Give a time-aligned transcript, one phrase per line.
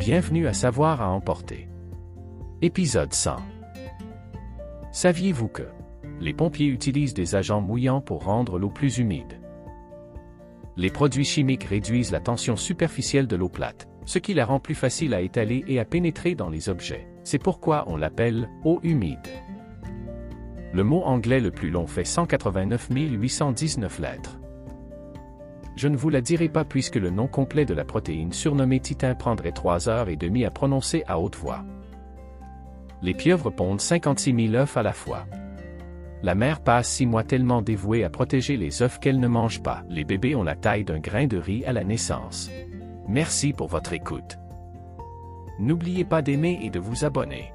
[0.00, 1.68] Bienvenue à Savoir à emporter.
[2.62, 3.36] Épisode 100.
[4.92, 5.68] Saviez-vous que
[6.20, 9.38] les pompiers utilisent des agents mouillants pour rendre l'eau plus humide?
[10.78, 14.74] Les produits chimiques réduisent la tension superficielle de l'eau plate, ce qui la rend plus
[14.74, 17.06] facile à étaler et à pénétrer dans les objets.
[17.22, 19.28] C'est pourquoi on l'appelle eau humide.
[20.72, 24.39] Le mot anglais le plus long fait 189 819 lettres.
[25.80, 29.14] Je ne vous la dirai pas puisque le nom complet de la protéine surnommée titin
[29.14, 31.64] prendrait 3 heures et demie à prononcer à haute voix.
[33.00, 35.24] Les pieuvres pondent 56 000 œufs à la fois.
[36.22, 39.82] La mère passe 6 mois tellement dévouée à protéger les œufs qu'elle ne mange pas.
[39.88, 42.50] Les bébés ont la taille d'un grain de riz à la naissance.
[43.08, 44.38] Merci pour votre écoute.
[45.58, 47.54] N'oubliez pas d'aimer et de vous abonner.